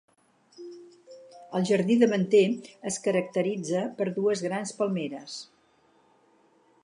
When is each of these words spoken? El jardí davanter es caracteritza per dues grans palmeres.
El 1.59 1.67
jardí 1.69 1.97
davanter 2.03 2.41
es 2.91 2.97
caracteritza 3.07 3.83
per 3.99 4.09
dues 4.15 4.43
grans 4.49 4.75
palmeres. 4.81 5.37